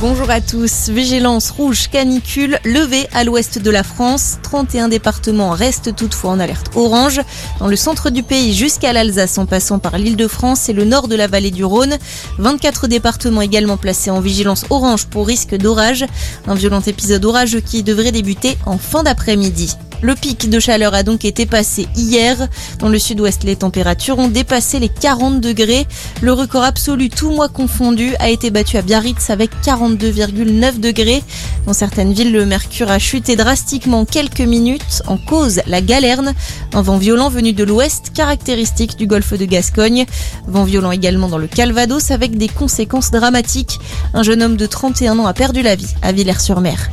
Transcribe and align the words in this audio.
Bonjour 0.00 0.30
à 0.30 0.40
tous. 0.40 0.90
Vigilance 0.90 1.50
rouge 1.50 1.88
canicule 1.88 2.60
levée 2.64 3.08
à 3.12 3.24
l'ouest 3.24 3.58
de 3.58 3.68
la 3.68 3.82
France. 3.82 4.38
31 4.44 4.86
départements 4.86 5.50
restent 5.50 5.96
toutefois 5.96 6.30
en 6.30 6.38
alerte 6.38 6.70
orange. 6.76 7.20
Dans 7.58 7.66
le 7.66 7.74
centre 7.74 8.08
du 8.08 8.22
pays 8.22 8.54
jusqu'à 8.54 8.92
l'Alsace 8.92 9.38
en 9.38 9.46
passant 9.46 9.80
par 9.80 9.98
l'île 9.98 10.14
de 10.14 10.28
France 10.28 10.68
et 10.68 10.72
le 10.72 10.84
nord 10.84 11.08
de 11.08 11.16
la 11.16 11.26
vallée 11.26 11.50
du 11.50 11.64
Rhône. 11.64 11.98
24 12.38 12.86
départements 12.86 13.42
également 13.42 13.76
placés 13.76 14.10
en 14.10 14.20
vigilance 14.20 14.66
orange 14.70 15.06
pour 15.06 15.26
risque 15.26 15.56
d'orage. 15.56 16.04
Un 16.46 16.54
violent 16.54 16.82
épisode 16.82 17.24
orageux 17.24 17.60
qui 17.60 17.82
devrait 17.82 18.12
débuter 18.12 18.56
en 18.66 18.78
fin 18.78 19.02
d'après-midi. 19.02 19.76
Le 20.00 20.14
pic 20.14 20.48
de 20.48 20.60
chaleur 20.60 20.94
a 20.94 21.02
donc 21.02 21.24
été 21.24 21.44
passé 21.44 21.88
hier. 21.96 22.36
Dans 22.78 22.88
le 22.88 23.00
sud-ouest, 23.00 23.42
les 23.42 23.56
températures 23.56 24.18
ont 24.18 24.28
dépassé 24.28 24.78
les 24.78 24.88
40 24.88 25.40
degrés. 25.40 25.86
Le 26.20 26.32
record 26.32 26.62
absolu, 26.62 27.10
tout 27.10 27.30
mois 27.30 27.48
confondu, 27.48 28.14
a 28.20 28.30
été 28.30 28.50
battu 28.50 28.76
à 28.76 28.82
Biarritz 28.82 29.30
avec 29.30 29.50
42,9 29.64 30.78
degrés. 30.78 31.24
Dans 31.66 31.72
certaines 31.72 32.12
villes, 32.12 32.32
le 32.32 32.46
mercure 32.46 32.90
a 32.90 33.00
chuté 33.00 33.34
drastiquement 33.34 34.04
quelques 34.04 34.40
minutes. 34.40 35.02
En 35.08 35.16
cause, 35.16 35.60
la 35.66 35.80
galerne, 35.80 36.32
un 36.74 36.82
vent 36.82 36.98
violent 36.98 37.28
venu 37.28 37.52
de 37.52 37.64
l'ouest, 37.64 38.12
caractéristique 38.14 38.96
du 38.96 39.08
golfe 39.08 39.34
de 39.34 39.44
Gascogne. 39.46 40.06
Vent 40.46 40.64
violent 40.64 40.92
également 40.92 41.28
dans 41.28 41.38
le 41.38 41.48
Calvados 41.48 42.12
avec 42.12 42.38
des 42.38 42.48
conséquences 42.48 43.10
dramatiques. 43.10 43.80
Un 44.14 44.22
jeune 44.22 44.42
homme 44.42 44.56
de 44.56 44.66
31 44.66 45.18
ans 45.18 45.26
a 45.26 45.34
perdu 45.34 45.62
la 45.62 45.74
vie 45.74 45.94
à 46.02 46.12
Villers-sur-Mer. 46.12 46.88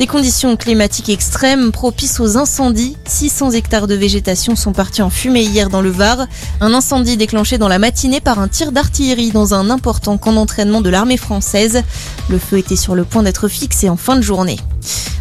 Des 0.00 0.06
conditions 0.06 0.56
climatiques 0.56 1.10
extrêmes 1.10 1.72
propices 1.72 2.20
aux 2.20 2.38
incendies. 2.38 2.96
600 3.04 3.50
hectares 3.50 3.86
de 3.86 3.94
végétation 3.94 4.56
sont 4.56 4.72
partis 4.72 5.02
en 5.02 5.10
fumée 5.10 5.42
hier 5.42 5.68
dans 5.68 5.82
le 5.82 5.90
Var. 5.90 6.26
Un 6.62 6.72
incendie 6.72 7.18
déclenché 7.18 7.58
dans 7.58 7.68
la 7.68 7.78
matinée 7.78 8.22
par 8.22 8.38
un 8.38 8.48
tir 8.48 8.72
d'artillerie 8.72 9.30
dans 9.30 9.52
un 9.52 9.68
important 9.68 10.16
camp 10.16 10.32
d'entraînement 10.32 10.80
de 10.80 10.88
l'armée 10.88 11.18
française. 11.18 11.82
Le 12.30 12.38
feu 12.38 12.56
était 12.56 12.76
sur 12.76 12.94
le 12.94 13.04
point 13.04 13.22
d'être 13.22 13.46
fixé 13.48 13.90
en 13.90 13.98
fin 13.98 14.16
de 14.16 14.22
journée. 14.22 14.56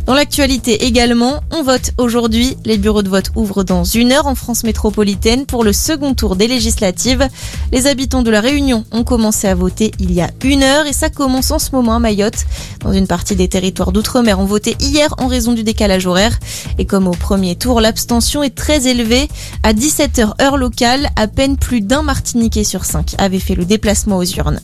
Dans 0.10 0.16
l'actualité 0.16 0.86
également, 0.86 1.42
on 1.52 1.62
vote 1.62 1.92
aujourd'hui. 2.00 2.58
Les 2.66 2.80
bureaux 2.80 3.04
de 3.04 3.10
vote 3.10 3.32
ouvrent 3.36 3.64
dans 3.64 3.84
une 3.84 4.12
heure 4.12 4.26
en 4.26 4.34
France 4.34 4.64
métropolitaine 4.64 5.46
pour 5.46 5.64
le 5.64 5.72
second 5.72 6.16
tour 6.16 6.36
des 6.36 6.48
législatives. 6.48 7.28
Les 7.72 7.86
habitants 7.86 8.24
de 8.24 8.32
la 8.32 8.42
Réunion 8.42 8.86
ont 8.92 9.04
commencé 9.04 9.48
à 9.48 9.54
voter 9.54 9.92
il 10.00 10.12
y 10.12 10.22
a 10.22 10.32
une 10.44 10.64
heure 10.64 10.88
et 10.88 10.94
ça 10.94 11.12
commence 11.12 11.52
en 11.52 11.60
ce 11.60 11.70
moment 11.74 11.94
à 11.96 12.00
Mayotte. 12.00 12.48
Dans 12.80 12.92
une 12.92 13.06
partie 13.06 13.36
des 13.36 13.48
territoires 13.48 13.92
d'outre-mer 13.92 14.40
ont 14.40 14.46
voté 14.46 14.76
hier 14.80 15.14
en 15.20 15.28
raison 15.28 15.54
du 15.54 15.62
décalage 15.62 16.08
horaire. 16.08 16.40
Et 16.80 16.86
comme 16.86 17.08
au 17.08 17.12
premier 17.12 17.56
tour, 17.56 17.80
l'abstention 17.80 18.42
est 18.42 18.56
très 18.56 18.88
élevée. 18.88 19.28
À 19.62 19.74
17h 19.74 20.42
heure 20.42 20.58
locale, 20.58 21.10
à 21.18 21.28
peine 21.28 21.56
plus 21.56 21.82
d'un 21.82 22.02
Martiniquais 22.02 22.64
sur 22.64 22.84
cinq 22.84 23.14
avait 23.20 23.38
fait 23.38 23.54
le 23.54 23.66
déplacement 23.66 24.18
aux 24.18 24.26
urnes. 24.26 24.60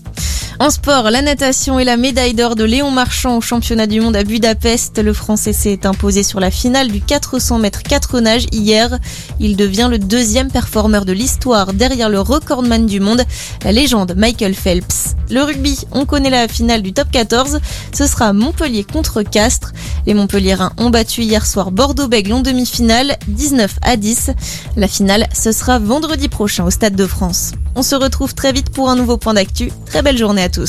En 0.57 0.69
sport, 0.69 1.11
la 1.11 1.21
natation 1.21 1.79
et 1.79 1.83
la 1.83 1.97
médaille 1.97 2.33
d'or 2.33 2.55
de 2.55 2.63
Léon 2.63 2.89
Marchand 2.89 3.35
au 3.35 3.41
championnat 3.41 3.87
du 3.87 3.99
monde 3.99 4.15
à 4.15 4.23
Budapest. 4.23 5.03
Le 5.03 5.11
Français 5.11 5.51
s'est 5.51 5.85
imposé 5.85 6.23
sur 6.23 6.39
la 6.39 6.49
finale 6.49 6.87
du 6.87 7.01
400 7.01 7.59
mètres 7.59 7.83
4 7.83 8.21
nages 8.21 8.47
hier. 8.53 8.97
Il 9.41 9.57
devient 9.57 9.89
le 9.91 9.99
deuxième 9.99 10.49
performeur 10.49 11.03
de 11.03 11.11
l'histoire 11.11 11.73
derrière 11.73 12.07
le 12.07 12.21
recordman 12.21 12.85
du 12.85 13.01
monde, 13.01 13.23
la 13.65 13.73
légende 13.73 14.13
Michael 14.15 14.55
Phelps. 14.55 15.15
Le 15.29 15.41
rugby, 15.41 15.77
on 15.91 16.05
connaît 16.05 16.29
la 16.29 16.47
finale 16.47 16.81
du 16.83 16.93
top 16.93 17.11
14. 17.11 17.59
Ce 17.91 18.07
sera 18.07 18.31
Montpellier 18.31 18.85
contre 18.85 19.23
Castres. 19.23 19.73
Les 20.05 20.13
Montpelliérains 20.13 20.71
ont 20.77 20.89
battu 20.89 21.23
hier 21.23 21.45
soir 21.45 21.71
Bordeaux-Bègles 21.71 22.31
en 22.31 22.41
demi-finale, 22.41 23.17
19 23.27 23.79
à 23.81 23.97
10. 23.97 24.31
La 24.77 24.87
finale, 24.87 25.27
ce 25.33 25.51
sera 25.51 25.79
vendredi 25.79 26.29
prochain 26.29 26.63
au 26.63 26.69
Stade 26.69 26.95
de 26.95 27.07
France. 27.07 27.51
On 27.75 27.83
se 27.83 27.95
retrouve 27.95 28.33
très 28.33 28.53
vite 28.53 28.69
pour 28.69 28.89
un 28.89 28.95
nouveau 28.95 29.17
point 29.17 29.33
d'actu. 29.33 29.69
Très 29.95 30.01
belle 30.01 30.17
journée 30.17 30.43
à 30.43 30.49
tous. 30.49 30.63